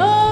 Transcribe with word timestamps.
oh. 0.00 0.27